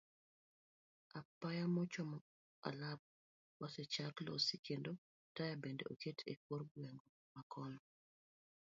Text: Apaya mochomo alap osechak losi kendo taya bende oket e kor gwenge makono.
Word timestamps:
Apaya 1.19 1.65
mochomo 1.75 2.17
alap 2.67 2.99
osechak 3.65 4.15
losi 4.27 4.55
kendo 4.65 4.91
taya 5.35 5.53
bende 5.61 5.83
oket 5.93 6.17
e 6.31 6.33
kor 6.45 6.61
gwenge 6.71 7.03
makono. 7.35 7.79